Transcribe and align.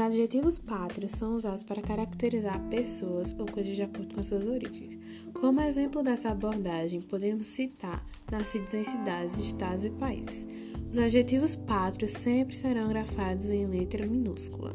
adjetivos 0.00 0.58
pátrios 0.58 1.12
são 1.12 1.36
usados 1.36 1.62
para 1.62 1.82
caracterizar 1.82 2.60
pessoas 2.68 3.34
ou 3.38 3.46
coisas 3.46 3.76
de 3.76 3.82
acordo 3.82 4.14
com 4.14 4.22
suas 4.22 4.46
origens. 4.46 4.98
Como 5.34 5.60
exemplo 5.60 6.02
dessa 6.02 6.30
abordagem, 6.30 7.00
podemos 7.00 7.46
citar 7.46 8.04
nascidos 8.30 8.74
em 8.74 8.82
cidades, 8.82 9.38
estados 9.38 9.84
e 9.84 9.90
países. 9.90 10.46
Os 10.90 10.98
adjetivos 10.98 11.54
pátrios 11.54 12.12
sempre 12.12 12.56
serão 12.56 12.88
grafados 12.88 13.48
em 13.50 13.66
letra 13.66 14.06
minúscula. 14.06 14.74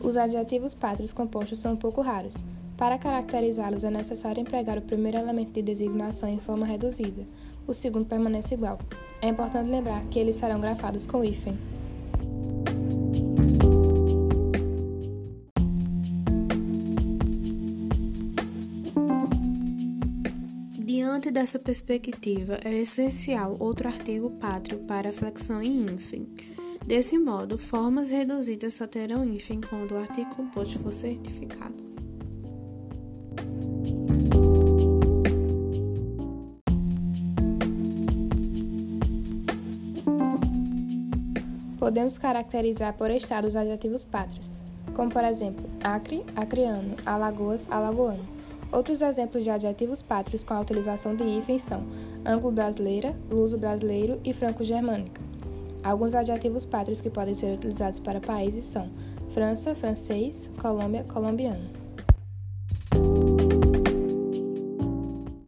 Os 0.00 0.16
adjetivos 0.16 0.74
pátrios 0.74 1.12
compostos 1.12 1.58
são 1.58 1.76
pouco 1.76 2.00
raros. 2.00 2.44
Para 2.78 2.96
caracterizá-los 2.96 3.82
é 3.82 3.90
necessário 3.90 4.40
empregar 4.40 4.78
o 4.78 4.82
primeiro 4.82 5.18
elemento 5.18 5.50
de 5.50 5.62
designação 5.62 6.28
em 6.28 6.38
forma 6.38 6.64
reduzida. 6.64 7.26
O 7.66 7.74
segundo 7.74 8.06
permanece 8.06 8.54
igual. 8.54 8.78
É 9.20 9.28
importante 9.28 9.68
lembrar 9.68 10.04
que 10.06 10.16
eles 10.16 10.36
serão 10.36 10.60
grafados 10.60 11.04
com 11.04 11.24
hífen. 11.24 11.58
Diante 20.78 21.32
dessa 21.32 21.58
perspectiva, 21.58 22.60
é 22.64 22.72
essencial 22.74 23.56
outro 23.58 23.88
artigo 23.88 24.30
pátrio 24.30 24.78
para 24.86 25.12
flexão 25.12 25.60
em 25.60 25.84
hífen. 25.84 26.28
Desse 26.86 27.18
modo, 27.18 27.58
formas 27.58 28.08
reduzidas 28.08 28.74
só 28.74 28.86
terão 28.86 29.24
hífen 29.24 29.60
quando 29.68 29.92
o 29.92 29.98
artigo 29.98 30.30
composto 30.36 30.78
for 30.78 30.92
certificado. 30.92 31.97
Podemos 41.88 42.18
caracterizar 42.18 42.92
por 42.98 43.10
estado 43.10 43.48
os 43.48 43.56
adjetivos 43.56 44.04
pátrios, 44.04 44.60
como 44.94 45.10
por 45.10 45.24
exemplo 45.24 45.64
Acre, 45.82 46.22
acreano, 46.36 46.94
Alagoas, 47.06 47.66
alagoano. 47.70 48.22
Outros 48.70 49.00
exemplos 49.00 49.42
de 49.42 49.48
adjetivos 49.48 50.02
pátrios 50.02 50.44
com 50.44 50.52
a 50.52 50.60
utilização 50.60 51.16
de 51.16 51.24
hífen 51.24 51.58
são 51.58 51.82
anglo-brasileira, 52.26 53.16
luso-brasileiro 53.30 54.20
e 54.22 54.34
franco-germânica. 54.34 55.22
Alguns 55.82 56.14
adjetivos 56.14 56.66
pátrios 56.66 57.00
que 57.00 57.08
podem 57.08 57.34
ser 57.34 57.54
utilizados 57.54 57.98
para 57.98 58.20
países 58.20 58.66
são 58.66 58.90
França, 59.32 59.74
francês, 59.74 60.50
Colômbia, 60.60 61.04
colombiano. 61.04 61.70